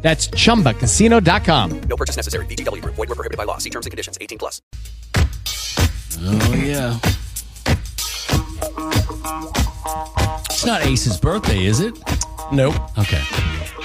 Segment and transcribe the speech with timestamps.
[0.00, 1.80] That's chumbacasino.com.
[1.82, 2.46] No purchase necessary.
[2.46, 2.94] VGW Group.
[2.94, 3.58] Void were prohibited by law.
[3.58, 4.16] See terms and conditions.
[4.20, 4.62] 18 plus.
[6.20, 6.98] Oh yeah.
[10.46, 11.96] It's not Ace's birthday, is it?
[12.52, 12.74] Nope.
[12.98, 13.22] Okay.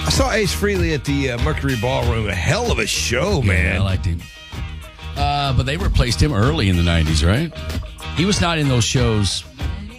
[0.00, 2.28] I saw Ace Frehley at the uh, Mercury Ballroom.
[2.28, 3.76] A hell of a show, Yeah, man.
[3.76, 4.20] I liked him.
[5.16, 7.52] Uh, but they replaced him early in the '90s, right?
[8.16, 9.44] He was not in those shows,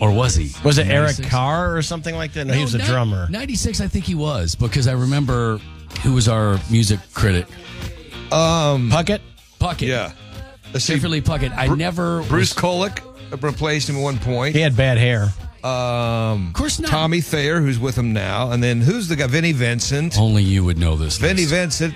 [0.02, 0.52] or was he?
[0.64, 2.46] Was it Eric Carr or something like that?
[2.48, 3.28] No, he was a ni- drummer.
[3.30, 5.60] '96, I think he was, because I remember
[6.04, 7.48] who was our music critic,
[8.32, 9.20] Um, Puckett?
[9.60, 9.88] Puckett.
[9.88, 10.12] yeah.
[10.74, 10.96] Let's see.
[11.00, 11.56] Jeffrey Puckett.
[11.58, 12.22] I never.
[12.24, 13.00] Bruce was- Kulick
[13.42, 14.56] replaced him at one point.
[14.56, 15.34] He had bad hair.
[15.64, 16.92] Um, Of course not.
[16.92, 18.52] Tommy Thayer, who's with him now.
[18.52, 19.26] And then who's the guy?
[19.28, 20.18] Vinnie Vincent.
[20.18, 21.18] Only you would know this.
[21.18, 21.50] Vinnie list.
[21.52, 21.96] Vincent.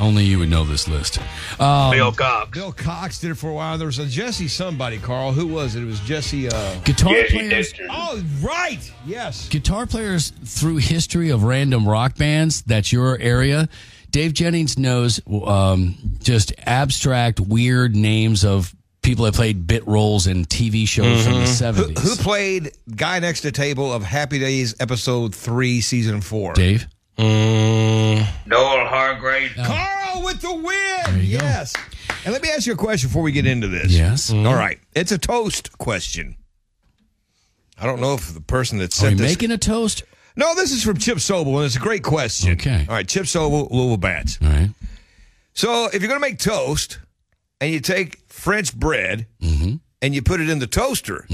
[0.00, 1.18] Only you would know this list.
[1.60, 2.50] Um, Bill Cox.
[2.50, 3.76] Bill Cox did it for a while.
[3.78, 5.32] There was a Jesse somebody, Carl.
[5.32, 5.82] Who was it?
[5.82, 6.48] It was Jesse.
[6.48, 7.50] Uh, guitar Jesse players.
[7.72, 7.86] Dexter.
[7.90, 8.92] oh, right.
[9.06, 9.48] Yes.
[9.48, 13.68] guitar players through history of random rock bands that's your area
[14.10, 20.44] dave jennings knows um, just abstract weird names of people that played bit roles in
[20.44, 24.74] tv shows from the 70s Who, who played guy next to table of Happy Days
[24.80, 26.52] episode three, season four?
[26.52, 26.86] dave
[28.46, 29.52] Noel Hargrave.
[29.56, 30.64] Carl with the win.
[31.14, 31.44] There you go.
[31.44, 31.74] yes.
[32.24, 33.92] And let me ask you a question before we get into this.
[33.92, 34.78] yes All right.
[34.94, 36.36] It's a toast question.
[37.80, 39.30] I don't know if the person that are we sent this.
[39.32, 40.02] making a toast
[40.36, 42.52] no, this is from Chip Sobel, and it's a great question.
[42.52, 42.86] Okay.
[42.88, 44.38] All right, Chip Sobel, Louisville Bats.
[44.40, 44.70] all right
[45.54, 47.00] So if you're going to make toast
[47.60, 49.76] and you take French bread Mm-hmm.
[50.00, 51.26] and you put it in the toaster,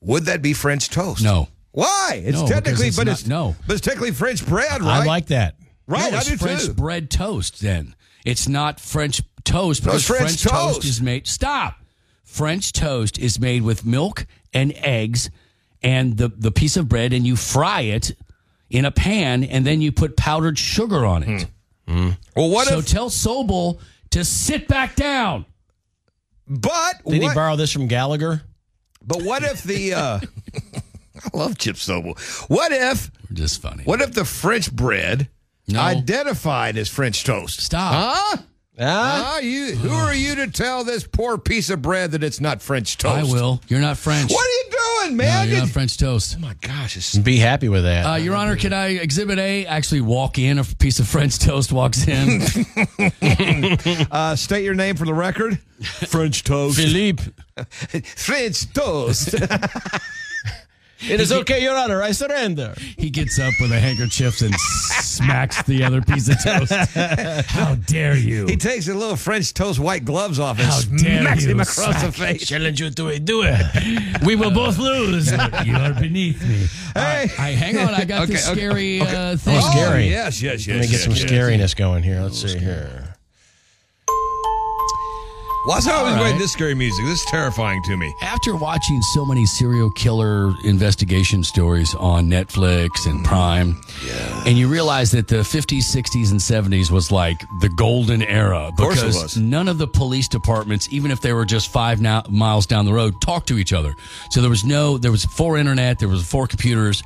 [0.00, 1.22] would that be French toast?
[1.22, 2.22] no Why?
[2.24, 3.56] It's No, technically, because it's but not- it's no.
[3.66, 5.02] but it's technically French bread, right?
[5.02, 5.56] I like that.
[5.86, 6.10] right.
[6.10, 6.72] no, I it's do french too.
[6.74, 7.94] bread toast then
[8.24, 10.74] it's not french toast No, because it's French toast.
[10.76, 10.84] toast.
[10.84, 11.76] is made stop
[12.24, 15.30] french toast is made with milk and eggs
[15.82, 18.12] and the, the piece of bread and you fry it
[18.68, 21.46] in a pan and then you put powdered sugar on it
[22.36, 22.86] Well, what so if?
[22.86, 25.44] tell sobel to sit back down
[26.46, 28.42] but Did what, he borrow this from Gallagher?
[29.02, 29.94] but what if the?
[29.94, 30.20] uh
[31.34, 32.18] I love Chip Sobel.
[32.48, 33.10] What if?
[33.28, 35.28] We're just funny What if the French bread
[35.68, 35.80] No.
[35.80, 37.60] identified as French toast?
[37.60, 38.36] stop Huh?
[38.38, 38.44] Ah,
[38.82, 39.72] Ah, you.
[39.74, 43.14] Who are you to tell this poor piece of bread that it's not French toast?
[43.14, 44.64] i will you're not french What are you
[45.10, 45.48] doing, no, man?
[45.48, 46.96] you're not Did- french toast oh my gosh!
[46.96, 48.06] It's, be happy with that.
[48.06, 50.58] uh, Your Honor, can I exhibit A actually walk in?
[50.58, 52.40] A piece of French toast walks in.
[54.10, 55.58] uh, state your name for the record.
[56.08, 56.78] French toast.
[56.78, 57.22] Philippe.
[58.16, 59.34] French toast.
[61.02, 62.02] It is okay, Your Honor.
[62.02, 62.74] I surrender.
[62.98, 66.72] He gets up with a handkerchief and smacks the other piece of toast.
[67.50, 68.46] How dare you?
[68.46, 72.12] he takes a little French toast white gloves off and How smacks him across the
[72.12, 72.46] face.
[72.46, 73.56] Challenge you to a duel.
[74.24, 75.30] We will both lose.
[75.64, 76.66] you are beneath me.
[76.94, 77.30] Hey.
[77.38, 77.94] I, hang on.
[77.94, 79.32] I got Okay, this okay, scary okay.
[79.32, 79.56] Uh, thing.
[79.56, 80.08] Oh, scary.
[80.08, 80.68] yes, yes, yes.
[80.68, 81.24] Let me get yes, some yes.
[81.24, 82.20] scariness going here.
[82.20, 82.99] Let's see here.
[85.64, 87.04] Why's I always All playing this scary music?
[87.04, 88.14] This is terrifying to me.
[88.22, 93.24] After watching so many serial killer investigation stories on Netflix and mm-hmm.
[93.24, 93.80] Prime,
[94.46, 99.02] and you realize that the 50s, 60s, and 70s was like the golden era course
[99.02, 99.36] it because was.
[99.36, 102.92] none of the police departments, even if they were just five now, miles down the
[102.94, 103.94] road, talked to each other.
[104.30, 107.02] So there was no, there was four internet, there was four computers,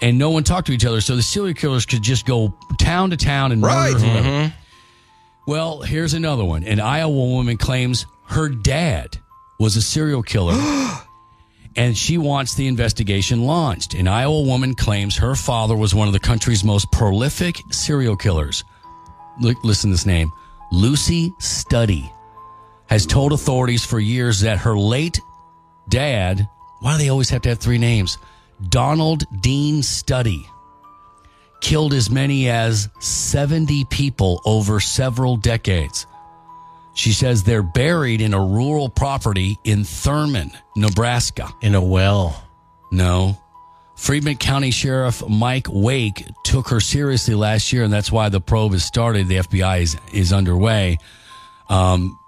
[0.00, 1.02] and no one talked to each other.
[1.02, 3.92] So the serial killers could just go town to town and Right.
[3.92, 4.28] murder whoever.
[4.28, 4.56] Mm-hmm.
[5.46, 6.64] Well, here's another one.
[6.64, 9.18] An Iowa woman claims her dad
[9.58, 10.54] was a serial killer.
[11.76, 13.94] and she wants the investigation launched.
[13.94, 18.64] An Iowa woman claims her father was one of the country's most prolific serial killers.
[19.40, 20.32] Look, listen to this name
[20.72, 22.12] Lucy Studey
[22.86, 25.20] has told authorities for years that her late
[25.88, 26.48] dad,
[26.80, 28.18] why do they always have to have three names?
[28.68, 30.46] Donald Dean Studey
[31.60, 36.06] killed as many as 70 people over several decades.
[36.94, 41.48] She says they're buried in a rural property in Thurman, Nebraska.
[41.62, 42.42] In a well.
[42.90, 43.38] No.
[43.96, 48.72] Fremont County Sheriff Mike Wake took her seriously last year, and that's why the probe
[48.72, 49.28] has started.
[49.28, 50.98] The FBI is, is underway.
[51.68, 52.18] Um,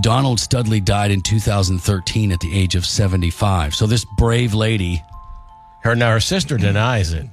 [0.00, 3.74] Donald Studley died in 2013 at the age of 75.
[3.74, 5.02] So this brave lady
[5.82, 7.26] Her now her sister denies it.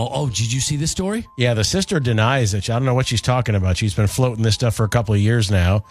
[0.00, 1.26] Oh, oh, did you see this story?
[1.36, 2.70] Yeah, the sister denies it.
[2.70, 3.76] I don't know what she's talking about.
[3.76, 5.84] She's been floating this stuff for a couple of years now.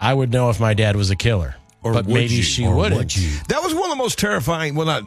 [0.00, 2.42] I would know if my dad was a killer, Or but maybe you?
[2.42, 2.96] she Or wouldn't.
[2.96, 3.30] would you?
[3.48, 4.74] That was one of the most terrifying.
[4.74, 5.02] Well, not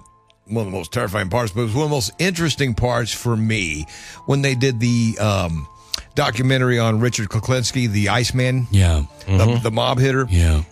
[0.45, 3.13] one of the most terrifying parts, but it was one of the most interesting parts
[3.13, 3.85] for me
[4.25, 5.67] when they did the um,
[6.15, 9.03] documentary on Richard Kuklinski, the Iceman, Yeah.
[9.25, 10.27] the, the mob hitter.
[10.29, 10.63] Yeah.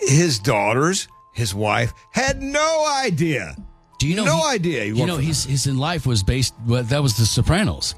[0.00, 3.56] His daughters, his wife, had no idea.
[3.98, 4.24] Do you know?
[4.24, 6.54] No he- idea he You know, his his in life was based.
[6.66, 7.94] Well, that was The Sopranos.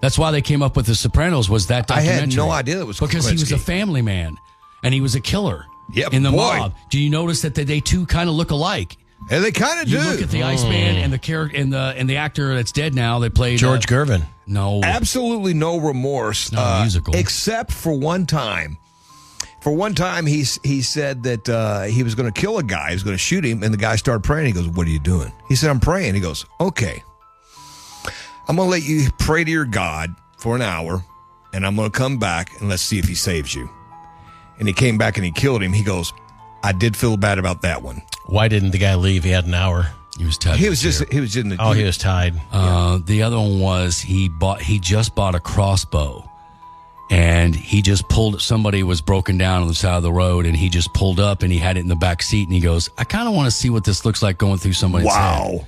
[0.00, 1.48] That's why they came up with The Sopranos.
[1.50, 4.36] Was that I had no idea that was because he was a family man
[4.84, 5.64] and he was a killer.
[5.94, 6.36] Yep, in the boy.
[6.58, 6.74] mob.
[6.90, 8.96] Do you notice that they, they two kind of look alike?
[9.30, 10.04] And they kind of You do.
[10.04, 13.18] look at the Iceman and the character and the and the actor that's dead now.
[13.18, 14.22] They played George uh, Gervin.
[14.46, 16.52] No, Absolutely no remorse.
[16.52, 17.16] not a uh, musical.
[17.16, 18.76] Except for one time.
[19.60, 22.90] For one time, he, he said that uh, he was going to kill a guy.
[22.90, 24.46] He was going to shoot him, and the guy started praying.
[24.46, 25.32] He goes, What are you doing?
[25.48, 26.14] He said, I'm praying.
[26.14, 27.02] He goes, Okay.
[28.48, 31.04] I'm going to let you pray to your God for an hour,
[31.52, 33.68] and I'm going to come back and let's see if he saves you.
[34.58, 35.72] And he came back and he killed him.
[35.72, 36.12] He goes,
[36.62, 38.00] I did feel bad about that one.
[38.26, 39.22] Why didn't the guy leave?
[39.24, 39.86] He had an hour.
[40.18, 40.58] he was tied.
[40.58, 41.08] He was just, chair.
[41.10, 41.56] he was in the.
[41.60, 42.40] Oh, he was tied.
[42.50, 44.60] Uh, the other one was he bought.
[44.62, 46.28] He just bought a crossbow,
[47.10, 48.40] and he just pulled.
[48.42, 51.42] Somebody was broken down on the side of the road, and he just pulled up,
[51.42, 53.46] and he had it in the back seat, and he goes, "I kind of want
[53.46, 55.66] to see what this looks like going through somebody's head." Wow.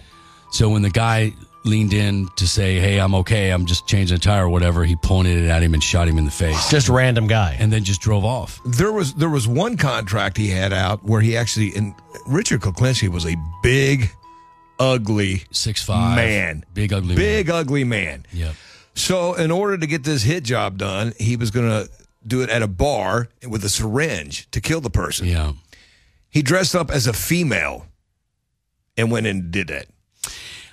[0.50, 1.32] So when the guy
[1.64, 3.50] leaned in to say, "Hey, I'm okay.
[3.50, 6.18] I'm just changing a tire or whatever," he pointed it at him and shot him
[6.18, 7.56] in the face, Just a random guy.
[7.58, 8.60] and then just drove off.
[8.64, 11.94] There was there was one contract he had out where he actually and
[12.26, 14.10] Richard Kuklinski was a big,
[14.78, 17.56] ugly Six five man, big ugly, big Man.
[17.56, 18.26] ugly man.
[18.32, 18.54] Yep.
[18.94, 21.88] So in order to get this hit job done, he was going to
[22.26, 25.26] do it at a bar with a syringe to kill the person.
[25.26, 25.52] Yeah.
[26.28, 27.86] He dressed up as a female
[28.96, 29.86] and went and did that.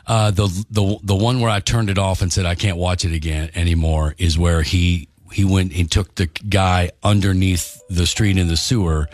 [0.06, 3.04] Uh, the the the one where I turned it off and said I can't watch
[3.04, 8.38] it again anymore is where he he went and took the guy underneath the street
[8.38, 9.10] in the sewer,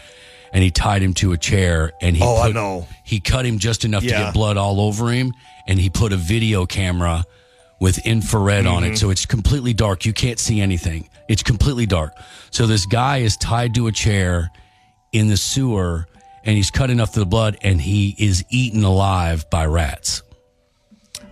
[0.52, 2.88] and he tied him to a chair and he Oh, I know.
[3.06, 5.34] he cut him just enough to get blood all over him,
[5.68, 7.26] and he put a video camera
[7.84, 8.94] with infrared on Mm-hmm.
[8.94, 10.06] it, so it's completely dark.
[10.06, 11.10] You can't see anything.
[11.28, 12.14] It's completely dark.
[12.50, 14.50] So this guy is tied to a chair
[15.12, 16.08] in the sewer,
[16.46, 20.24] and he's cut enough to the blood, and he is eaten alive by rats.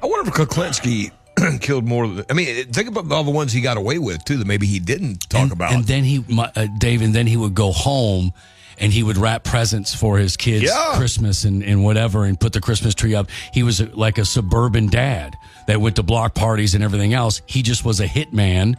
[0.04, 1.12] I wonder if Kuklinski
[1.62, 2.06] killed more.
[2.10, 4.68] Than, I mean, think about all the ones he got away with too that maybe
[4.68, 5.72] he didn't talk and, about.
[5.72, 8.34] And then he, my, uh, Dave, and then he would go home
[8.82, 10.96] and he would wrap presents for his kids Yeah.
[10.98, 13.30] Christmas and, and whatever and put the Christmas tree up.
[13.54, 15.38] He was a, like a suburban dad
[15.68, 17.42] that went to block parties and everything else.
[17.46, 18.76] He just was a hitman.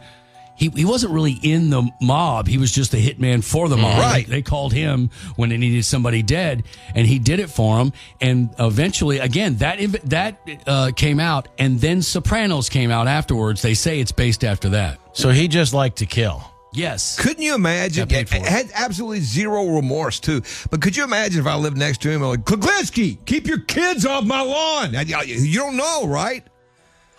[0.55, 2.47] He, he wasn't really in the mob.
[2.47, 3.97] He was just a hitman for the mob.
[3.99, 4.27] Right.
[4.27, 6.63] They called him when they needed somebody dead,
[6.93, 7.91] and he did it for them.
[8.21, 13.63] And eventually, again, that that uh, came out, and then Sopranos came out afterwards.
[13.63, 14.99] They say it's based after that.
[15.13, 16.43] So he just liked to kill.
[16.73, 17.19] Yes.
[17.19, 18.07] Couldn't you imagine?
[18.07, 18.45] Got paid for it.
[18.45, 20.41] had absolutely zero remorse too.
[20.71, 22.23] But could you imagine if I lived next to him?
[22.23, 24.95] I'm like, Kuklinski, keep your kids off my lawn.
[24.95, 26.43] Uh, You don't know, right?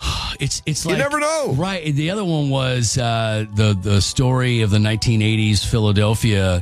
[0.37, 1.53] It's it's like You never know.
[1.53, 1.95] right?
[1.95, 6.61] The other one was uh, the the story of the 1980s Philadelphia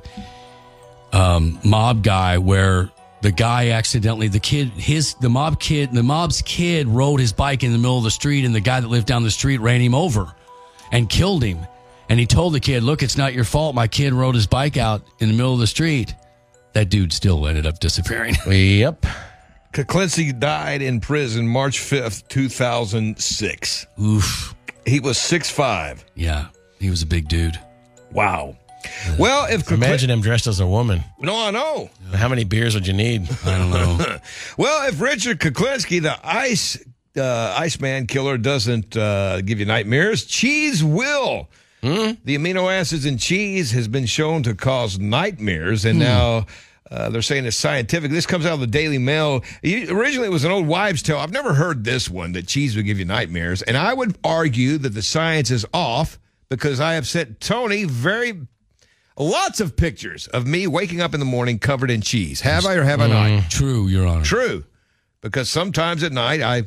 [1.11, 2.91] um, mob guy, where
[3.21, 7.63] the guy accidentally the kid his the mob kid the mob's kid rode his bike
[7.63, 9.81] in the middle of the street, and the guy that lived down the street ran
[9.81, 10.31] him over
[10.91, 11.57] and killed him.
[12.09, 13.75] And he told the kid, "Look, it's not your fault.
[13.75, 16.13] My kid rode his bike out in the middle of the street."
[16.73, 18.35] That dude still ended up disappearing.
[18.45, 19.05] Yep.
[19.73, 23.87] Kuklinski died in prison March 5th, 2006.
[23.99, 24.55] Oof.
[24.85, 26.03] He was 6'5.
[26.15, 26.47] Yeah,
[26.79, 27.59] he was a big dude.
[28.11, 28.55] Wow.
[29.17, 29.73] Well, if Kuklinski.
[29.73, 31.03] Imagine him dressed as a woman.
[31.19, 31.89] No, I know.
[32.13, 33.27] How many beers would you need?
[33.45, 34.17] I don't know.
[34.57, 36.77] Well, if Richard Kuklinski, the ice
[37.17, 41.49] uh, Iceman killer, doesn't uh, give you nightmares, cheese will.
[41.83, 42.11] Hmm?
[42.23, 46.03] The amino acids in cheese has been shown to cause nightmares, and hmm.
[46.03, 46.45] now
[46.89, 48.09] uh, they're saying it's scientific.
[48.09, 49.43] This comes out of the Daily Mail.
[49.61, 51.17] You- Originally, it was an old wives' tale.
[51.17, 54.77] I've never heard this one that cheese would give you nightmares, and I would argue
[54.77, 58.47] that the science is off because I have sent Tony very
[59.17, 62.39] lots of pictures of me waking up in the morning covered in cheese.
[62.41, 63.29] Have I or have I not?
[63.29, 63.47] Hmm.
[63.49, 64.23] True, Your Honor.
[64.23, 64.63] True,
[65.19, 66.63] because sometimes at night I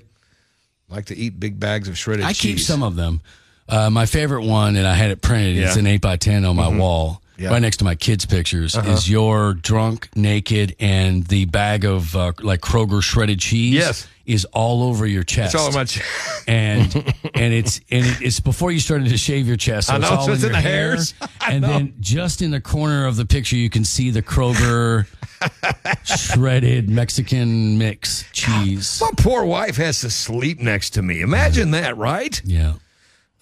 [0.91, 2.41] like to eat big bags of shredded I cheese.
[2.41, 3.23] keep some of them.
[3.69, 5.57] Uh, my favorite one, and I had it printed.
[5.57, 5.69] It's Yeah.
[5.71, 5.79] Mm-hmm.
[5.81, 7.47] an eight by ten on my wall, Yeah.
[7.47, 7.55] Uh-huh.
[7.55, 8.77] right next to my kids' pictures.
[8.77, 13.75] Is your drunk, naked, and the bag of uh, like Kroger shredded cheese?
[13.75, 14.07] Yes.
[14.25, 15.55] is all over your chest.
[15.55, 16.01] It's all much.
[16.49, 16.93] and
[17.35, 19.87] and it's and it- it's before you started to shave your chest.
[19.89, 20.89] So I know, it's all so in it's in your the hair.
[20.91, 21.15] hairs.
[21.41, 21.69] I And know.
[21.69, 25.07] then just in the corner of the picture, you can see the Kroger
[26.05, 28.99] shredded Mexican mix cheese.
[29.01, 31.21] My poor wife has to sleep next to me.
[31.21, 32.41] Imagine that, right?
[32.45, 32.75] Yeah.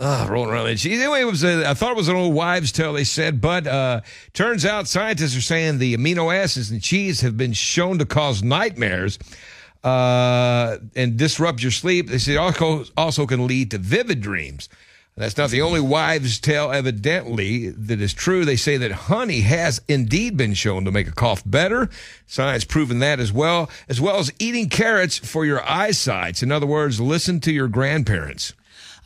[0.00, 1.00] Ah, rolling around that cheese.
[1.00, 2.94] Anyway, it was a, I thought it was an old wives' tale.
[2.94, 4.00] They said, but uh,
[4.32, 8.42] turns out scientists are saying the amino acids in cheese have been shown to cause
[8.42, 9.20] nightmares
[9.84, 12.08] uh, and disrupt your sleep.
[12.08, 14.68] They say also also can lead to vivid dreams.
[15.16, 18.44] That's not the only wives' tale, evidently, that is true.
[18.44, 21.88] They say that honey has indeed been shown to make a cough better.
[22.26, 26.42] Science proven that as well, as well as eating carrots for your eyesight.
[26.42, 28.54] In other words, listen to your grandparents.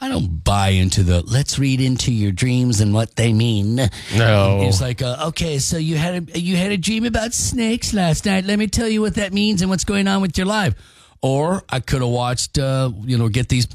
[0.00, 3.76] I don't buy into the let's read into your dreams and what they mean.
[4.16, 4.60] No.
[4.62, 8.24] It's like, uh, okay, so you had a you had a dream about snakes last
[8.24, 8.44] night.
[8.44, 10.74] Let me tell you what that means and what's going on with your life.
[11.20, 13.66] Or I could have watched, uh, you know, get these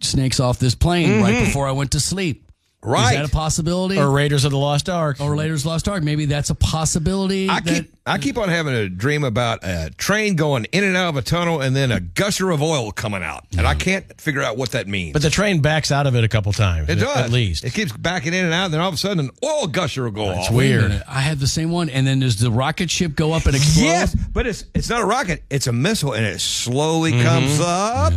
[0.00, 2.45] snakes off this plane right before I went to sleep.
[2.82, 3.14] Right.
[3.14, 3.98] Is that a possibility?
[3.98, 5.16] Or Raiders of the Lost Ark.
[5.20, 6.04] or Raiders Lost Ark.
[6.04, 7.48] Maybe that's a possibility.
[7.48, 10.96] I that- keep I keep on having a dream about a train going in and
[10.96, 14.20] out of a tunnel and then a gusher of oil coming out, and I can't
[14.20, 15.12] figure out what that means.
[15.14, 16.88] But the train backs out of it a couple times.
[16.88, 17.64] it does At least.
[17.64, 20.04] It keeps backing in and out, and then all of a sudden, an oil gusher
[20.04, 20.54] will go It's off.
[20.54, 20.82] Wait a weird.
[20.90, 21.02] minute.
[21.08, 21.88] I had the same one.
[21.88, 23.82] And then does the rocket ship go up and explode?
[23.84, 27.22] Yes, but it's it's not a rocket; it's a missile, and it slowly Mm-hmm.
[27.24, 28.12] comes up,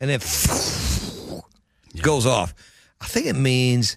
[0.00, 0.20] and it
[2.02, 2.52] goes off.
[3.02, 3.96] I think it means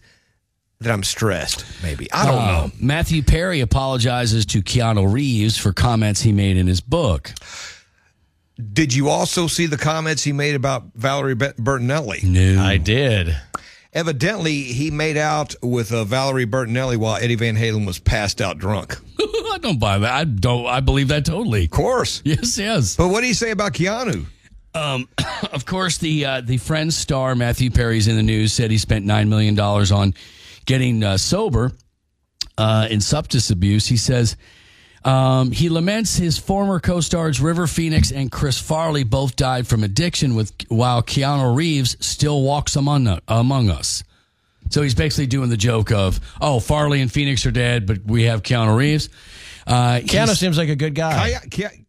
[0.82, 1.64] that I'm stressed.
[1.84, 2.72] Maybe I don't Uh, know.
[2.82, 7.32] Matthew Perry apologizes to Keanu Reeves for comments he made in his book.
[8.74, 12.24] Did you also see the comments he made about Valerie Bet- Bertinelli?
[12.24, 12.62] No.
[12.64, 13.36] I did.
[13.94, 18.58] Evidently, he made out with uh, Valerie Bertinelli while Eddie Van Halen was passed out
[18.58, 18.98] drunk.
[19.20, 20.12] I don't buy that.
[20.14, 20.66] I don't.
[20.68, 21.66] I believe that totally.
[21.66, 22.22] Of course.
[22.26, 22.96] Yes, yes.
[22.98, 24.26] But what do you say about Keanu?
[25.52, 29.06] Of course, the uh, the Friends star Matthew Perry's in the news said he spent
[29.06, 30.14] nine million dollars on
[30.66, 31.72] getting uh, sober
[32.58, 33.88] uh, in substance abuse.
[33.88, 34.36] He says
[35.04, 40.36] um, he laments his former co-stars River Phoenix and Chris Farley both died from addiction,
[40.36, 44.04] with while Keanu Reeves still walks among among us.
[44.72, 48.24] So he's basically doing the joke of, "Oh, Farley and Phoenix are dead, but we
[48.24, 49.10] have Keanu Reeves."
[49.68, 51.40] Uh, Keanu seems like a good guy.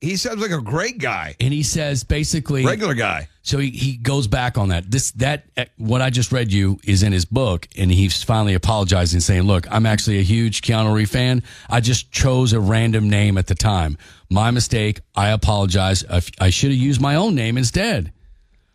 [0.00, 3.28] He sounds like a great guy, and he says basically regular guy.
[3.42, 4.90] So he, he goes back on that.
[4.90, 8.54] This that uh, what I just read you is in his book, and he's finally
[8.54, 11.42] apologizing, saying, "Look, I'm actually a huge Keanu Reeves fan.
[11.68, 13.99] I just chose a random name at the time.
[14.30, 15.00] My mistake.
[15.14, 16.02] I apologize.
[16.09, 18.11] I, I should have used my own name instead.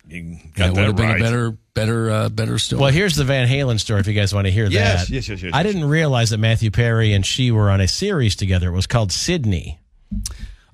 [0.08, 1.22] You That got would that have been right.
[1.22, 4.34] a better, better, uh, better story." Well, here's the Van Halen story if you guys
[4.34, 5.13] want to hear Yes, that.
[5.13, 5.74] yes, yes, yes, I yes.
[5.74, 8.70] didn't realize that Matthew Perry and she were on a series together.
[8.70, 9.80] It was called Sydney.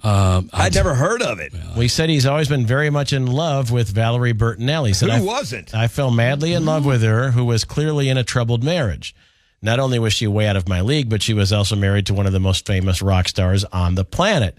[0.03, 1.53] I'd never heard of it.
[1.75, 4.95] We said he's always been very much in love with Valerie Bertinelli.
[4.95, 5.73] Said Who I, wasn't?
[5.75, 9.15] I fell madly in love with her, who was clearly in a troubled marriage.
[9.61, 12.13] Not only was she way out of my league, but she was also married to
[12.13, 14.57] one of the most famous rock stars on the planet.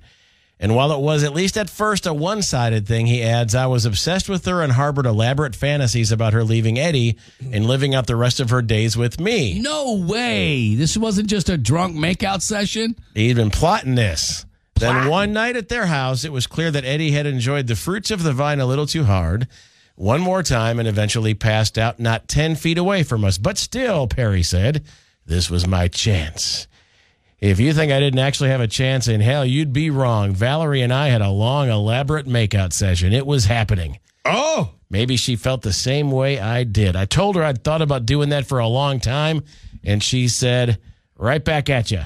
[0.61, 3.67] And while it was, at least at first, a one sided thing, he adds, I
[3.67, 7.17] was obsessed with her and harbored elaborate fantasies about her leaving Eddie
[7.53, 9.61] and living out the rest of her days with me.
[9.61, 10.75] no way.
[10.75, 12.97] This wasn't just a drunk makeout session.
[13.15, 14.45] He'd been plotting this.
[14.75, 18.13] Then one night at their house, it was clear that Eddie had enjoyed the fruits
[18.13, 19.49] of the vine a little too hard.
[19.97, 23.39] One more time and eventually passed out not 10 feet away from us.
[23.39, 24.85] But still, Perry said,
[25.27, 26.68] this was my chance.
[27.41, 30.35] If you think I didn't actually have a chance in hell, you'd be wrong.
[30.35, 33.13] Valerie and I had a long, elaborate makeout session.
[33.13, 33.99] It was happening.
[34.25, 36.97] Oh, Maybe she felt the same way I did.
[36.97, 39.43] I told her I'd thought about doing that for a long time,
[39.85, 40.79] and she said,
[41.17, 42.01] right back at you.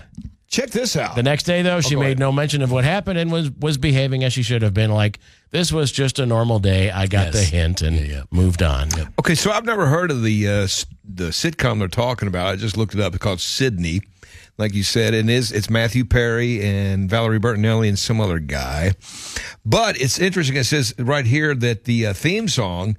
[0.49, 1.15] check this out.
[1.15, 2.19] The next day, though, she go made ahead.
[2.19, 4.91] no mention of what happened and was was behaving as she should have been.
[4.91, 5.21] Like
[5.51, 6.91] this was just a normal day.
[6.91, 7.35] I got Yes.
[7.35, 8.89] the hint and yeah moved on.
[9.21, 10.69] Okay, so I've never heard of the uh,
[11.05, 12.49] the sitcom they're talking about.
[12.49, 13.15] I just looked it up.
[13.15, 14.01] It's called Sydney,
[14.59, 18.93] like you said, and is it's Matthew Perry and Valerie Bertinelli and some other guy.
[19.65, 20.57] But it's interesting.
[20.57, 22.97] It says right here that the uh, theme song.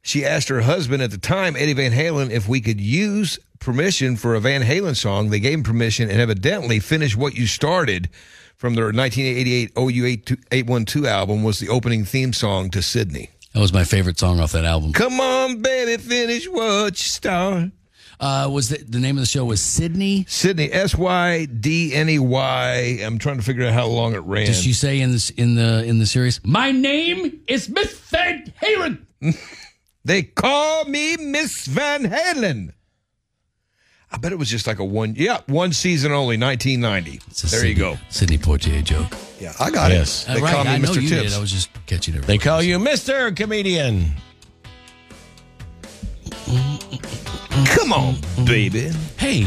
[0.00, 4.16] She asked her husband at the time, Eddie Van Halen, if we could use permission
[4.16, 5.30] for a Van Halen song.
[5.30, 8.08] They gave him permission and evidently finished what you started
[8.56, 10.06] from their 1988 OU
[10.50, 13.30] 812 album was the opening theme song to Sydney.
[13.54, 14.92] That was my favorite song off that album.
[14.92, 17.72] Come on, baby, finish what you started.
[18.20, 20.24] Uh, was the, the name of the show was Sydney?
[20.28, 22.98] Sydney, S Y D N E Y.
[23.02, 24.46] I'm trying to figure out how long it ran.
[24.46, 26.40] Did she say in this in the in the series?
[26.44, 29.04] My name is Miss Van Halen.
[30.04, 32.72] they call me Miss Van Halen.
[34.10, 37.18] I bet it was just like a one, yeah, one season only, 1990.
[37.18, 37.98] There Sidney, you go.
[38.08, 39.06] Sidney Poitier joke.
[39.38, 40.24] Yeah, I got Yes.
[40.26, 40.32] it.
[40.32, 41.02] They Uh, right, call me I Mr.
[41.02, 41.22] you Tips.
[41.24, 41.32] did.
[41.34, 42.22] I was just catching it.
[42.22, 44.12] They call you Mister Comedian.
[47.66, 48.90] Come on, baby.
[49.16, 49.46] Hey,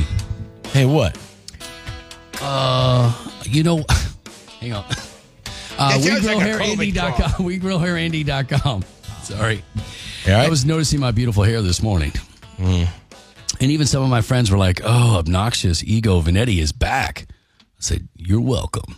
[0.71, 1.17] Hey, what?
[2.41, 3.83] uh, you know,
[4.59, 4.85] Hang on.
[5.77, 7.45] Uh, That sounds like a WeGrowHairIndy.com.
[7.45, 8.83] WeGrowHairIndy.com.
[9.23, 9.63] Sorry.
[10.27, 10.45] All right.
[10.45, 12.11] I was noticing my beautiful hair this morning.
[12.59, 17.25] And even some of my friends were like, oh, obnoxious ego Vanetti is back.
[17.29, 18.97] I said, you're welcome.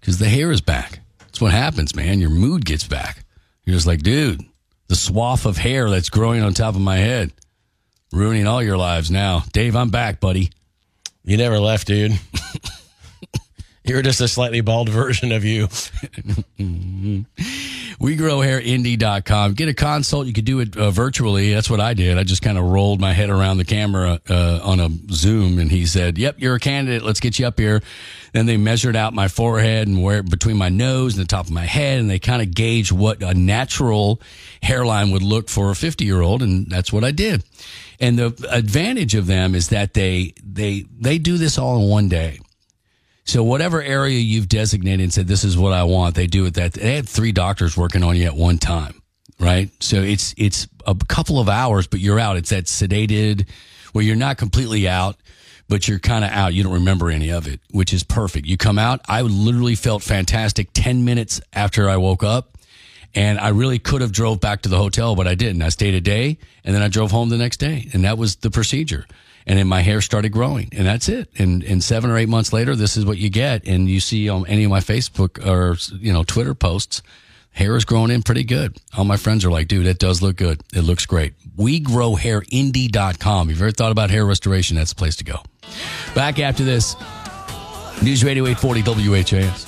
[0.00, 1.00] Because the hair is back.
[1.18, 2.20] That's what happens, man.
[2.20, 3.24] Your mood gets back.
[3.64, 4.42] You're just like, dude,
[4.88, 7.32] the swath of hair that's growing on top of my head,
[8.12, 9.44] ruining all your lives now.
[9.52, 10.50] Dave, I'm back, buddy.
[11.24, 12.18] You never left, dude.
[13.84, 15.68] you were just a slightly bald version of you.
[18.00, 19.54] WeGrowHairIndy.com.
[19.54, 20.28] Get a consult.
[20.28, 21.52] You could do it uh, virtually.
[21.52, 22.16] That's what I did.
[22.16, 25.70] I just kind of rolled my head around the camera uh, on a Zoom, and
[25.70, 27.02] he said, "Yep, you're a candidate.
[27.02, 27.82] Let's get you up here."
[28.32, 31.50] Then they measured out my forehead and where between my nose and the top of
[31.50, 34.20] my head, and they kind of gauge what a natural
[34.62, 37.42] hairline would look for a 50 year old, and that's what I did.
[37.98, 42.08] And the advantage of them is that they they they do this all in one
[42.08, 42.38] day.
[43.28, 46.54] So whatever area you've designated and said this is what I want, they do it.
[46.54, 49.02] That they had three doctors working on you at one time,
[49.38, 49.68] right?
[49.82, 52.38] So it's it's a couple of hours, but you're out.
[52.38, 53.46] It's that sedated
[53.92, 55.16] where you're not completely out,
[55.68, 56.54] but you're kind of out.
[56.54, 58.46] You don't remember any of it, which is perfect.
[58.46, 59.02] You come out.
[59.06, 62.56] I literally felt fantastic ten minutes after I woke up,
[63.14, 65.60] and I really could have drove back to the hotel, but I didn't.
[65.60, 68.36] I stayed a day, and then I drove home the next day, and that was
[68.36, 69.04] the procedure
[69.48, 71.30] and then my hair started growing and that's it.
[71.38, 73.66] And and seven or eight months later this is what you get.
[73.66, 77.02] And you see on any of my facebook or you know twitter posts
[77.52, 78.76] hair is growing in pretty good.
[78.96, 80.62] All my friends are like dude it does look good.
[80.74, 81.34] It looks great.
[81.56, 84.76] We grow hair indie.com if you've ever thought about hair restoration?
[84.76, 85.40] That's the place to go.
[86.14, 86.94] Back after this.
[88.00, 89.67] News radio 840 whas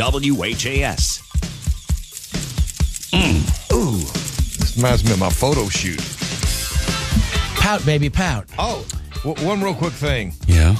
[0.00, 1.20] WHAS.
[3.72, 6.00] Ooh, this reminds me of my photo shoot.
[7.60, 8.46] Pout, baby, pout.
[8.58, 8.86] Oh,
[9.24, 10.32] w- one real quick thing.
[10.46, 10.74] yeah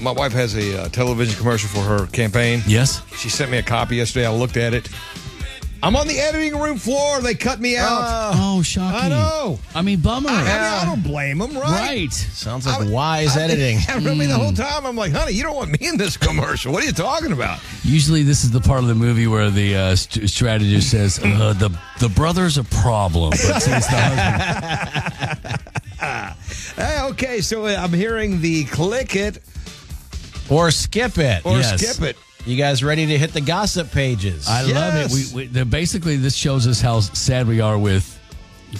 [0.00, 2.62] My wife has a uh, television commercial for her campaign.
[2.66, 4.26] yes She sent me a copy yesterday.
[4.26, 4.88] I looked at it.
[5.80, 7.20] I'm on the editing room floor.
[7.20, 8.32] They cut me out.
[8.34, 9.60] oh shocking I know.
[9.74, 11.62] i mean bummer I, mean, I don't blame them, right?
[12.06, 13.78] right Sounds like wise editing.
[13.88, 16.72] I mean, the whole time I'm like, honey, you don't want me in this commercial.
[16.72, 17.60] What are you talking about?
[17.84, 21.52] Usually, this is the part of the movie where the uh, st- strategist says, uh,
[21.58, 25.58] "the the brother's a problem," but since the husband,
[26.76, 29.38] Hey, okay, so uh, I'm hearing the click it
[30.50, 31.44] Or skip it.
[31.46, 31.80] or Yes.
[31.80, 32.16] skip it.
[32.48, 34.48] You guys ready to hit the gossip pages?
[34.48, 35.34] I love it.
[35.34, 38.18] We, we basically this shows us how sad we are with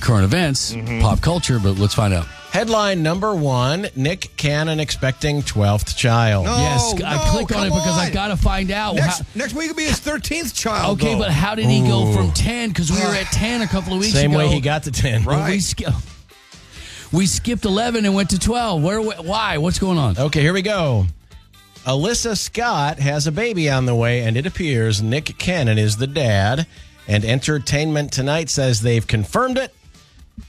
[0.00, 1.02] current events, mm-hmm.
[1.02, 1.58] pop culture.
[1.62, 2.24] But let's find out.
[2.50, 6.46] Headline number one Nick Cannon expecting 12th child.
[6.46, 6.56] No.
[6.56, 8.94] yes, I click on it come because I got to find out.
[8.94, 10.98] Next, how- next week will be his 13th child.
[10.98, 11.20] okay, though.
[11.20, 12.70] but how did he go from ten?
[12.70, 14.38] Because we were at ten a couple of weeks Same ago.
[14.38, 15.24] way he got to 10.
[15.24, 15.84] But We, Right.
[17.12, 18.82] we skipped eleven and went to twelve.
[18.82, 19.02] Where?
[19.02, 19.58] Why?
[19.58, 20.16] What's going on?
[20.16, 21.04] Okay, here we go.
[21.84, 26.06] Alyssa Scott has a baby on the way, and it appears Nick Cannon is the
[26.06, 26.66] dad.
[27.06, 29.74] And Entertainment Tonight says they've confirmed it.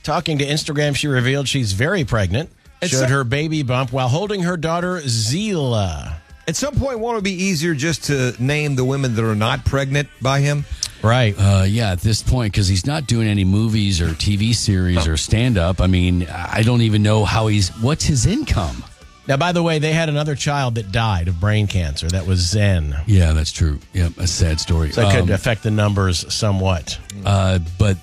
[0.02, 2.50] Talking to Instagram, she revealed she's very pregnant.
[2.82, 6.16] It's Showed so- her baby bump while holding her daughter Zila.
[6.48, 9.64] At some point, won't it be easier just to name the women that are not
[9.64, 10.64] pregnant by him?
[11.02, 11.34] Right.
[11.38, 15.16] Uh, yeah, at this point, because he's not doing any movies or TV series or
[15.16, 15.80] stand up.
[15.80, 17.68] I mean, I don't even know how he's.
[17.80, 18.84] What's his income?
[19.28, 22.08] Now, by the way, they had another child that died of brain cancer.
[22.08, 22.96] That was Zen.
[23.06, 23.78] Yeah, that's true.
[23.92, 24.90] Yeah, a sad story.
[24.92, 26.98] So that could Um, affect the numbers somewhat.
[27.24, 27.96] uh, but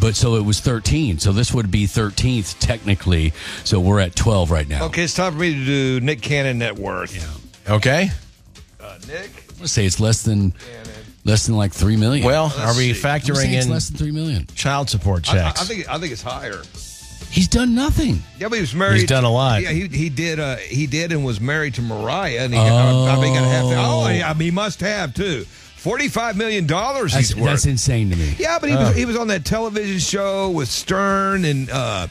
[0.00, 1.18] but so it was 13.
[1.20, 3.32] So this would be 13th technically.
[3.64, 4.84] So we're at 12 right now.
[4.86, 7.16] Okay, it's time for me to do Nick Cannon net worth.
[7.70, 8.10] Okay.
[9.08, 9.30] Nick?
[9.50, 10.52] I'm gonna say it's less than
[11.24, 12.24] less than like three million.
[12.26, 13.06] Well, are we see.
[13.08, 14.46] I'm factoring it's in less than three million.
[14.54, 15.68] child support I, I checks?
[15.68, 16.62] think I think it's higher.
[17.30, 18.22] He's done nothing.
[18.38, 19.00] Yeah, but he was married.
[19.00, 19.62] He's done a lot.
[19.62, 20.38] Yeah, he he did.
[20.40, 22.38] Uh, he did, and was married to Mariah.
[22.40, 22.66] And he, I,
[23.16, 23.64] I mean, got half.
[23.64, 25.44] Oh, yeah, he must have too.
[25.76, 27.12] Forty-five million dollars.
[27.12, 27.44] That's, He's worth.
[27.46, 28.34] that's insane to me.
[28.38, 32.08] Yeah, but he was he was on that television show with Stern and uh,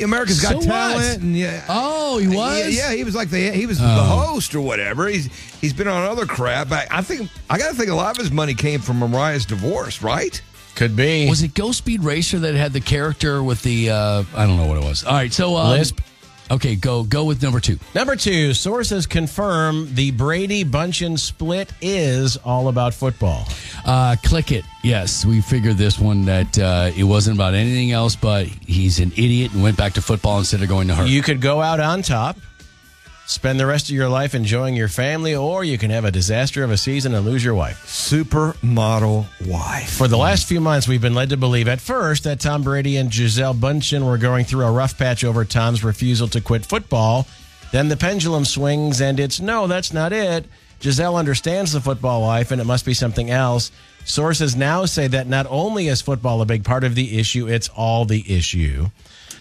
[0.00, 0.64] America's Got So what?
[0.66, 1.22] Talent.
[1.22, 2.58] And yeah, Oh, he was?
[2.58, 4.26] Yeah, yeah, he was like the he was the Oh.
[4.26, 5.08] host or whatever.
[5.08, 5.26] He's
[5.60, 6.70] he's been on other crap.
[6.70, 9.46] I, I think I got to think a lot of his money came from Mariah's
[9.46, 10.40] divorce, right?
[10.74, 11.28] Could be.
[11.28, 14.66] Was it Ghost Speed Racer that had the character with the uh, I don't know
[14.66, 15.04] what it was.
[15.04, 16.00] All right, so um, Lisp?
[16.50, 17.78] Okay, go go with number two.
[17.94, 23.48] Number two, sources confirm the Brady Bundchen split is all about football.
[23.86, 24.64] Uh, click it.
[24.82, 29.12] Yes, we figured this one that uh, it wasn't about anything else, but he's an
[29.12, 31.06] idiot and went back to football instead of going to her.
[31.06, 32.36] You could go out on top,
[33.26, 36.64] spend the rest of your life enjoying your family, or you can have a disaster
[36.64, 37.84] of a season and lose your wife.
[37.86, 39.90] Supermodel wife.
[39.90, 42.96] For the last few months, we've been led to believe at first that Tom Brady
[42.96, 47.26] and Gisele Bundchen were going through a rough patch over Tom's refusal to quit football.
[47.72, 50.44] Then the pendulum swings, and it's no, that's not it.
[50.80, 53.70] Gisele understands the football life, and it must be something else.
[54.04, 57.68] Sources now say that not only is football a big part of the issue, it's
[57.68, 58.88] all the issue.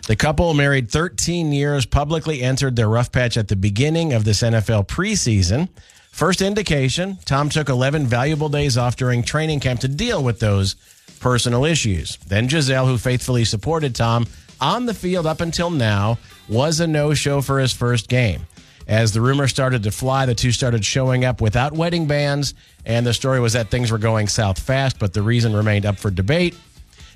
[0.07, 4.41] The couple, married 13 years, publicly entered their rough patch at the beginning of this
[4.41, 5.69] NFL preseason.
[6.11, 10.75] First indication Tom took 11 valuable days off during training camp to deal with those
[11.19, 12.17] personal issues.
[12.27, 14.25] Then Gisele, who faithfully supported Tom
[14.59, 16.17] on the field up until now,
[16.49, 18.41] was a no show for his first game.
[18.87, 23.05] As the rumor started to fly, the two started showing up without wedding bands, and
[23.05, 26.11] the story was that things were going south fast, but the reason remained up for
[26.11, 26.55] debate.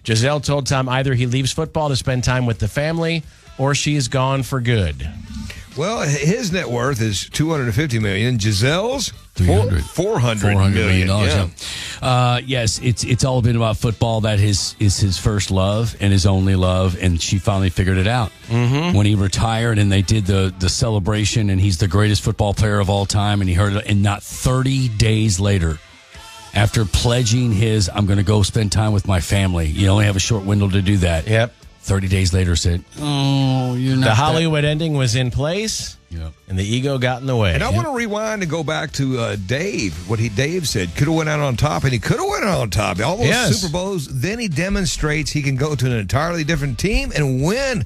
[0.05, 3.23] Gisele told Tom either he leaves football to spend time with the family
[3.57, 5.09] or she's gone for good.
[5.77, 8.37] Well, his net worth is two hundred and fifty million.
[8.37, 9.83] Gisele's 300.
[9.83, 11.07] four hundred Four hundred million million.
[11.07, 11.33] dollars.
[11.35, 11.47] Yeah.
[12.01, 12.07] Yeah.
[12.07, 14.21] Uh, yes, it's it's all been about football.
[14.21, 18.07] That is is his first love and his only love, and she finally figured it
[18.07, 18.95] out mm-hmm.
[18.95, 22.79] when he retired and they did the the celebration, and he's the greatest football player
[22.79, 25.77] of all time, and he heard it, and not thirty days later.
[26.55, 29.67] After pledging his, I'm going to go spend time with my family.
[29.67, 31.27] You only have a short window to do that.
[31.27, 31.53] Yep.
[31.81, 33.99] 30 days later said, Oh, you're not.
[33.99, 36.31] The that- Hollywood ending was in place, Yep.
[36.47, 37.53] and the ego got in the way.
[37.53, 40.09] And I want to rewind and go back to uh, Dave.
[40.09, 42.45] What he Dave said could have went out on top, and he could have went
[42.45, 42.99] out on top.
[43.01, 43.57] All those Yes.
[43.61, 44.07] Super Bowls.
[44.07, 47.83] Then he demonstrates he can go to an entirely different team and win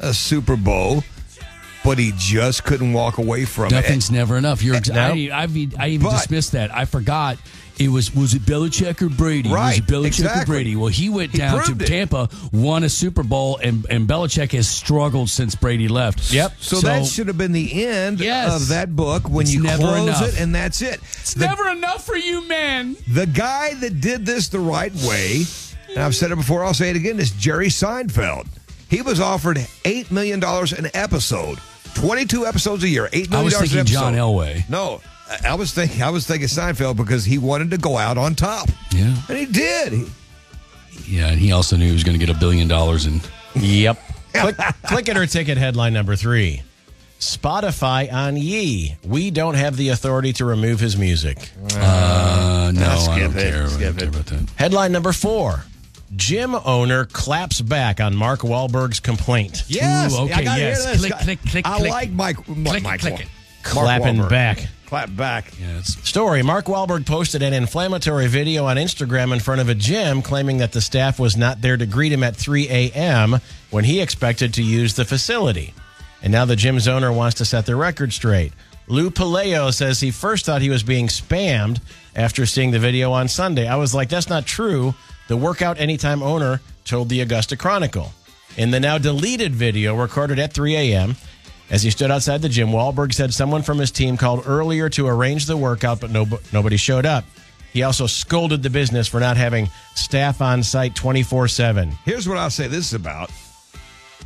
[0.00, 1.04] a Super Bowl.
[1.84, 3.82] But he just couldn't walk away from Nothing's it.
[3.82, 4.62] Nothing's never enough.
[4.62, 5.00] You're ex- No.
[5.00, 6.74] I, I've, I even But- dismissed that.
[6.74, 7.38] I forgot.
[7.78, 9.48] It was was it Belichick or Brady?
[9.48, 10.54] Was Right, it Belichick or exactly.
[10.54, 10.76] Brady?
[10.76, 11.86] Well, he went He down to proved it.
[11.86, 16.32] Tampa, won a Super Bowl, and and Belichick has struggled since Brady left.
[16.32, 16.54] Yep.
[16.60, 18.54] So, that should have been the end Yes.
[18.62, 20.28] of that book when you never close enough.
[20.34, 21.00] it, and that's it.
[21.20, 22.96] It's The- never enough for you, man.
[23.06, 25.44] The guy that did this the right way,
[25.94, 28.46] and I've said it before, I'll say it again, is Jerry Seinfeld.
[28.90, 31.58] He was offered $8 million an episode,
[31.94, 33.92] 22 episodes a year, $8 I was an thinking episode.
[33.92, 34.68] John Elway.
[34.68, 38.16] No, I- I was thinking I was thinking Seinfeld because he wanted to go out
[38.18, 38.68] on top.
[38.92, 39.92] Yeah, And he did.
[39.92, 40.06] He-
[41.06, 43.20] yeah, and he also knew he was going to get a billion dollars and
[43.54, 43.98] Yep.
[44.34, 46.62] click, click it or ticket headline number three.
[47.18, 48.96] Spotify on Ye.
[49.04, 51.50] We don't have the authority to remove his music.
[51.76, 53.62] uh, no, skip I don't it, care.
[53.64, 54.50] I don't care about that.
[54.56, 55.64] Headline number four.
[56.14, 59.64] Gym owner claps back on Mark Wahlberg's complaint.
[59.66, 60.14] Yes.
[60.14, 60.84] Ooh, okay, I yes.
[60.84, 61.00] hear this.
[61.06, 61.90] Click, click, click, I click.
[61.90, 62.48] like Mike.
[62.48, 63.08] Mike Click, Michael.
[63.10, 63.26] click it.
[63.74, 64.30] Mark Clapping Wahlberg.
[64.30, 64.68] back.
[64.88, 65.52] Clap back.
[65.60, 69.74] Yeah, it's Story Mark Wahlberg posted an inflammatory video on Instagram in front of a
[69.74, 73.36] gym claiming that the staff was not there to greet him at 3 a.m.
[73.70, 75.74] when he expected to use the facility.
[76.22, 78.54] And now the gym's owner wants to set the record straight.
[78.86, 81.82] Lou Paleo says he first thought he was being spammed
[82.16, 83.68] after seeing the video on Sunday.
[83.68, 84.94] I was like, that's not true.
[85.28, 88.14] The Workout Anytime owner told the Augusta Chronicle.
[88.56, 91.16] In the now deleted video recorded at 3 a.m.,
[91.70, 95.06] as he stood outside the gym, Wahlberg said someone from his team called earlier to
[95.06, 97.24] arrange the workout, but no, nobody showed up.
[97.72, 101.90] He also scolded the business for not having staff on site 24 7.
[102.04, 103.30] Here's what I'll say this is about.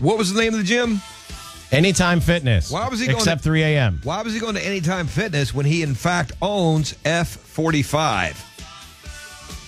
[0.01, 1.01] What was the name of the gym?
[1.73, 2.71] Anytime Fitness.
[2.71, 4.01] Why was he going Except to- 3 a.m.
[4.05, 8.37] Why was he going to Anytime Fitness when he, in fact, owns F45?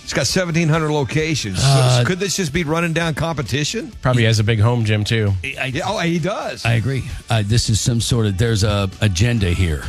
[0.04, 1.60] It's got 1,700 locations.
[1.60, 3.90] So Uh, could this just be running down competition?
[4.02, 5.32] Probably has a big home gym, too.
[5.42, 6.64] I, Yeah, oh, he does.
[6.64, 7.04] I agree.
[7.30, 9.82] Uh, this is some sort of there's a agenda here.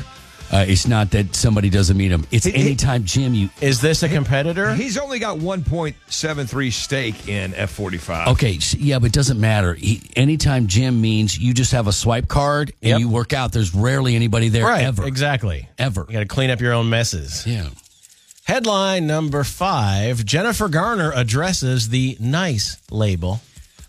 [0.52, 2.26] Uh, it's not that somebody doesn't meet him.
[2.32, 4.74] It's He- he- anytime gym you Is this a competitor?
[4.76, 8.28] He's only got 1.73 stake in F45.
[8.28, 9.74] Okay, yeah, but it doesn't matter.
[9.74, 13.00] He, anytime gym means you just have a swipe card and Yep.
[13.00, 13.52] you work out.
[13.54, 14.84] There's rarely anybody there right.
[14.86, 15.06] ever.
[15.06, 15.68] Exactly.
[15.78, 16.06] Ever.
[16.08, 17.44] You got to clean up your own messes.
[17.46, 17.68] Yeah.
[18.46, 23.42] Headline number five Jennifer Garner addresses the nice label.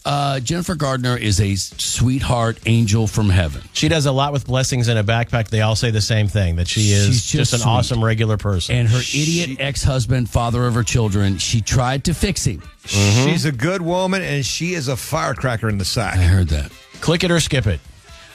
[0.02, 3.60] Uh, Jennifer Gardner is a sweetheart angel from heaven.
[3.72, 5.48] She does a lot with blessings in a backpack.
[5.48, 7.68] They all say the same thing that she is She's just, just an sweet.
[7.70, 8.76] awesome regular person.
[8.76, 12.62] And her idiot ex husband, father of her children, she tried to fix him.
[12.84, 16.14] She's a good woman, and she is a firecracker in the sack.
[16.16, 16.70] I heard that.
[17.00, 17.80] Click it or skip it.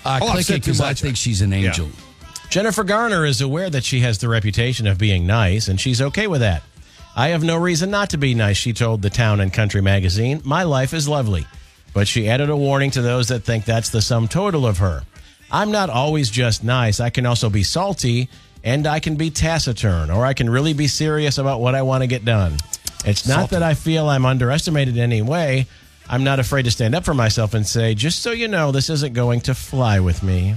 [0.03, 1.87] Uh, Oh, I've click said it because I think she's an angel.
[2.51, 6.27] Jennifer Garner is aware that she has the reputation of being nice, and she's okay
[6.27, 6.63] with that.
[7.15, 10.41] I have no reason not to be nice, she told the Town and Country magazine.
[10.43, 11.47] My life is lovely.
[11.93, 15.03] But she added a warning to those that think that's the sum total of her.
[15.49, 16.99] I'm not always just nice.
[16.99, 18.27] I can also be salty,
[18.65, 22.03] and I can be taciturn, or I can really be serious about what I want
[22.03, 22.57] to get done.
[23.05, 25.67] It's not that I feel I'm underestimated in any way.
[26.09, 28.89] I'm not afraid to stand up for myself and say, just so you know, this
[28.89, 30.55] isn't going to fly with me.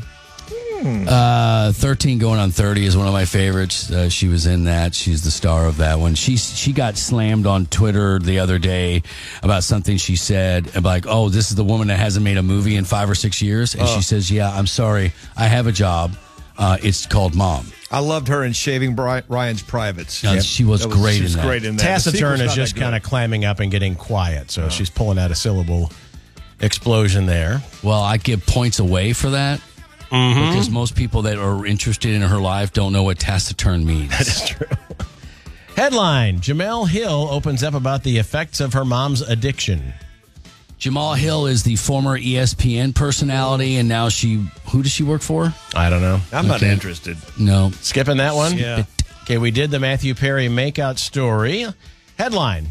[0.83, 3.91] Uh, 13 going on 30 is one of my favorites.
[3.91, 4.95] Uh, she was in that.
[4.95, 6.15] She's the star of that one.
[6.15, 9.03] She she got slammed on Twitter the other day
[9.43, 12.43] about something she said about like, "Oh, this is the woman that hasn't made a
[12.43, 15.13] movie in 5 or 6 years." And she says, "Yeah, I'm sorry.
[15.37, 16.17] I have a job.
[16.59, 20.25] Uh, it's called Mom." I loved her in Shaving Ryan's Privates.
[20.25, 21.47] Uh, She was That great she was in that.
[21.47, 21.83] great in that.
[21.83, 24.51] The Taciturn is just kind of climbing up and getting quiet.
[24.51, 25.91] So she's pulling out a syllable
[26.61, 27.63] explosion there.
[27.83, 29.61] Well, I give points away for that.
[30.15, 30.53] Mm-hmm.
[30.53, 34.11] Because most people that are interested in her life don't know what taciturn means.
[34.11, 34.69] That's true.
[35.77, 39.93] Headline Jemele Hill opens up about the effects of her mom's addiction.
[40.79, 44.47] Jamal Hill is the former ESPN personality, and now she.
[44.71, 45.53] Who does she work for?
[45.75, 46.21] I don't know.
[46.33, 47.17] I'm not interested.
[47.39, 47.71] No.
[47.81, 48.57] Skipping that one?
[48.57, 48.85] Yeah.
[49.23, 51.67] Okay, we did the Matthew Perry makeout story.
[52.19, 52.69] Headline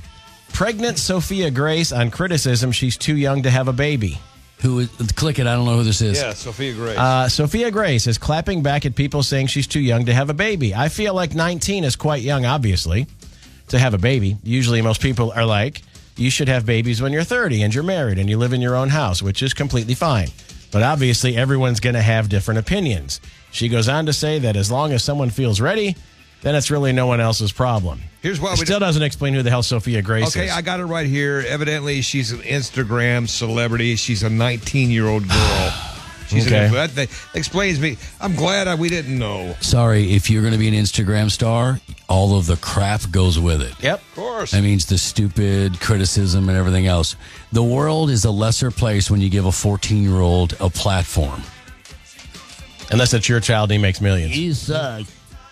[0.54, 4.20] Pregnant Sophia Grace on criticism she's too young to have a baby.
[4.64, 4.90] Who is?
[5.16, 5.46] Click it.
[5.46, 6.18] I don't know who this is.
[6.20, 6.98] Yeah, Sophia Grace.
[6.98, 10.34] Uh, Sophia Grace is clapping back at people saying she's too young to have a
[10.34, 10.74] baby.
[10.74, 13.06] I feel like 19 is quite young, obviously,
[13.68, 14.38] to have a baby.
[14.42, 15.82] Usually, most people are like,
[16.16, 18.76] you should have babies when you're 30 and you're married and you live in your
[18.76, 20.30] own house, which is completely fine.
[20.72, 23.20] But obviously, everyone's going to have different opinions.
[23.52, 25.96] She goes on to say that as long as someone feels ready,
[26.44, 28.00] then it's really no one else's problem.
[28.22, 30.52] Here's why It we still doesn't explain who the hell Sophia Grace Okay, is.
[30.52, 31.44] Okay, I got it right here.
[31.48, 33.96] Evidently, she's an Instagram celebrity.
[33.96, 35.74] She's a 19 year old girl.
[36.30, 36.66] She's Okay.
[36.68, 37.98] an, that, that explains me.
[38.20, 39.56] I'm glad I, we didn't know.
[39.60, 41.80] Sorry, if you're going to be an Instagram star,
[42.10, 43.74] all of the crap goes with it.
[43.84, 44.00] yep.
[44.00, 44.52] Of course.
[44.52, 47.18] That means the stupid criticism and everything else.
[47.52, 51.42] The world is a lesser place when you give a 14 year old a platform.
[52.92, 54.36] Unless it's your child and he makes millions.
[54.38, 55.06] You suck.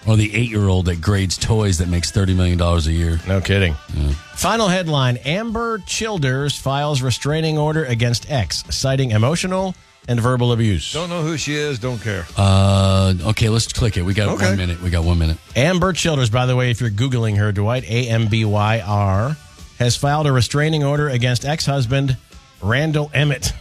[0.08, 3.20] Or the eight year old that grades toys that makes $30 million a year.
[3.28, 3.74] No kidding.
[4.36, 9.76] Final headline Ambyr Childers files restraining order against ex, citing emotional
[10.08, 10.92] and verbal abuse.
[10.94, 11.78] Don't know who she is.
[11.78, 12.26] Don't care.
[12.36, 14.02] Uh, okay, let's click it.
[14.02, 14.48] We got Okay.
[14.48, 14.82] one minute.
[14.82, 15.38] We got one minute.
[15.56, 19.38] Ambyr Childers, by the way, if you're Googling her, Dwight, A M B Y R,
[19.78, 22.18] has filed a restraining order against ex husband
[22.64, 23.54] Randall Emmett,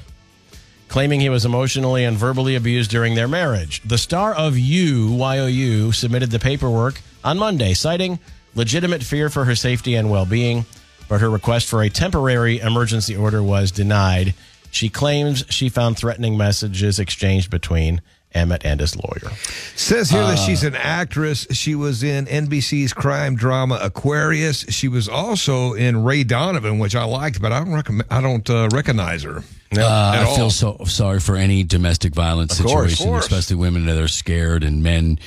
[0.91, 3.81] claiming he was emotionally and verbally abused during their marriage.
[3.85, 8.19] The star of You, YOU, submitted the paperwork on Monday, citing
[8.57, 10.67] legitimate fear for her safety and well being,
[11.09, 14.35] but her request for a temporary emergency order was denied.
[14.73, 18.01] She claims she found threatening messages exchanged between
[18.33, 19.33] Emmett and his lawyer.
[19.77, 20.47] Says here that Uh.
[20.47, 21.47] she's an actress.
[21.53, 24.65] She was in NBC's crime drama Aquarius.
[24.69, 28.09] She was also in Ray Donovan, which I liked, but I don't recommend.
[28.11, 29.43] I don't uh, recognize her.
[29.79, 33.27] Uh, I feel so sorry for any domestic violence Of situation, course.
[33.27, 35.21] especially women that are scared and men,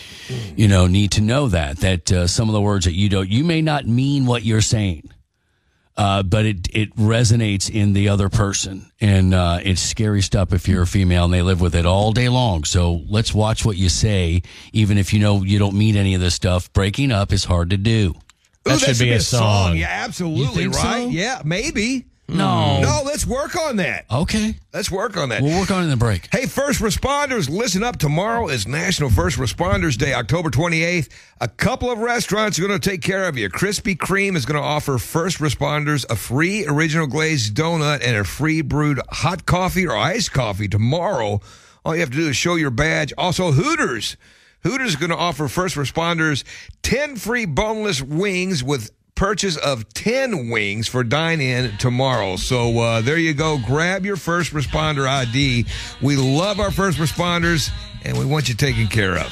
[0.58, 3.30] you know, need to know that that uh, some of the words that you don't,
[3.30, 5.10] you may not mean what you're saying,
[5.96, 10.68] uh, but it it resonates in the other person, and uh, it's scary stuff if
[10.68, 12.66] you're a female and they live with it all day long.
[12.66, 14.42] So let's watch what you say,
[14.74, 16.72] even if you know you don't mean any of this stuff.
[16.74, 18.14] Breaking up is hard to do.
[18.66, 19.78] That Ooh, should be a song.
[19.78, 20.76] Yeah, absolutely right.
[20.76, 21.08] so?
[21.08, 22.08] Yeah, maybe.
[22.30, 22.38] Hmm.
[22.38, 22.82] No.
[22.82, 24.06] No, let's work on that.
[24.10, 25.42] Okay, Let's work on that.
[25.44, 26.30] we'll work on it in the break.
[26.32, 27.98] Hey, first responders, listen up.
[27.98, 31.10] Tomorrow is National First Responders Day, October 28th.
[31.42, 33.50] A couple of restaurants are going to take care of you.
[33.50, 38.24] Krispy Kreme is going to offer first responders a free original glazed donut and a
[38.24, 41.42] free brewed hot coffee or iced coffee tomorrow.
[41.86, 43.12] All you have to do is show your badge.
[43.18, 44.16] Also, Hooters.
[44.64, 46.46] Hooters is going to offer first responders
[46.84, 52.36] 10 free boneless wings with purchase of 10 wings for dine in tomorrow.
[52.36, 53.60] So uh, there you go.
[53.66, 55.66] Grab your first responder ID.
[56.02, 57.70] We love our first responders
[58.04, 59.32] and we want you taken care of.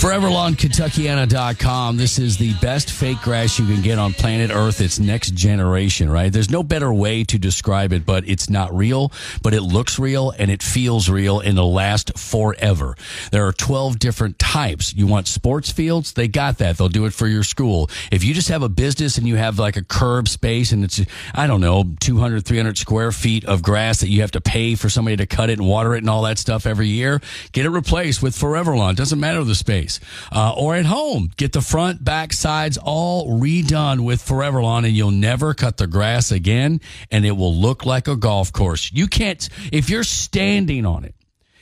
[0.00, 1.98] ForeverLawnKentuckiana.com.
[1.98, 4.80] This is the best fake grass you can get on planet Earth.
[4.80, 6.32] It's next generation, right?
[6.32, 10.30] There's no better way to describe it, but it's not real, but it looks real
[10.30, 12.96] and it feels real and it'll last forever.
[13.30, 14.94] There are 12 different types.
[14.94, 16.14] You want sports fields?
[16.14, 16.78] They got that.
[16.78, 17.90] They'll do it for your school.
[18.10, 20.98] If you just have a business and you have like a curb space and it's,
[21.34, 24.88] I don't know, 200, 300 square feet of grass that you have to pay for
[24.88, 27.20] somebody to cut it and water it and all that stuff every year,
[27.52, 28.94] get it replaced with Forever Lawn.
[28.94, 29.89] Doesn't matter the space.
[30.30, 34.94] Uh, or at home, get the front, back, sides all redone with Forever Lawn and
[34.94, 38.92] you'll never cut the grass again and it will look like a golf course.
[38.92, 41.14] You can't, if you're standing on it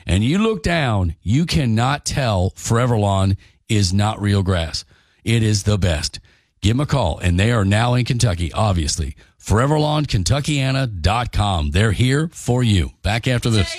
[0.06, 3.36] and you look down, you cannot tell Forever Lawn
[3.68, 4.84] is not real grass.
[5.24, 6.20] It is the best.
[6.60, 9.14] Give them a call and they are now in Kentucky, obviously.
[9.48, 11.70] ForeverLawnKentuckiana.com.
[11.70, 12.90] They're here for you.
[13.02, 13.74] Back after this.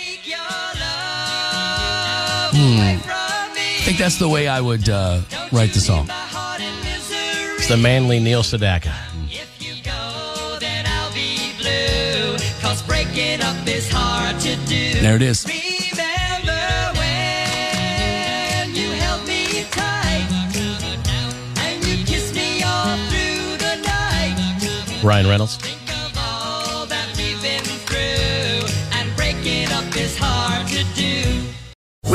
[2.51, 3.18] Hmm.
[3.79, 5.21] I think that's the way I would uh,
[5.53, 6.07] write the song.
[7.57, 8.93] It's the manly Neil Sedaka.
[12.61, 14.99] Cause breaking up is hard to do.
[14.99, 15.45] There it is.
[25.01, 25.39] Ryan when